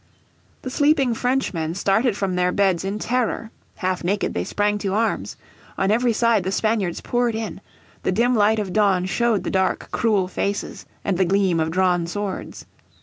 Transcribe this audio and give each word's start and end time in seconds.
The 0.63 0.71
sleeping 0.71 1.13
Frenchmen 1.13 1.75
started 1.75 2.17
from 2.17 2.33
their 2.33 2.51
beds 2.51 2.83
in 2.83 2.97
terror. 2.97 3.51
Half 3.75 4.03
naked 4.03 4.33
they 4.33 4.43
sprang 4.43 4.79
to 4.79 4.95
arms. 4.95 5.37
On 5.77 5.91
every 5.91 6.11
side 6.11 6.43
the 6.43 6.51
Spaniards 6.51 7.01
poured 7.01 7.35
in. 7.35 7.61
The 8.01 8.11
dim 8.11 8.33
light 8.35 8.57
of 8.57 8.73
dawn 8.73 9.05
showed 9.05 9.43
the 9.43 9.51
dark 9.51 9.89
cruel 9.91 10.27
faces, 10.27 10.87
and 11.05 11.19
the 11.19 11.25
gleam 11.25 11.59
of 11.59 11.69
drawn 11.69 12.07
swords. 12.07 12.65